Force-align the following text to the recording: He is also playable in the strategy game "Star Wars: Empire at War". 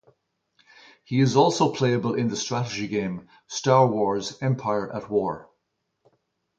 He 1.03 1.19
is 1.21 1.35
also 1.35 1.71
playable 1.71 2.15
in 2.15 2.27
the 2.27 2.35
strategy 2.35 2.87
game 2.87 3.27
"Star 3.45 3.85
Wars: 3.85 4.35
Empire 4.41 4.91
at 4.91 5.11
War". 5.11 5.47